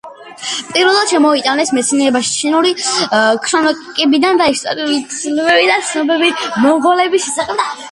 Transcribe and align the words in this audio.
პირველად 0.77 1.11
შემოიტანეს 1.11 1.71
მეცნიერებაში 1.77 2.31
ჩინური 2.37 2.71
ქრონიკებიდან 3.45 4.43
და 4.43 4.49
ისტორიული 4.55 4.99
თხზულებებიდან 5.13 5.89
ცნობები 5.93 6.35
მონღოლების 6.67 7.31
შესახებ. 7.31 7.65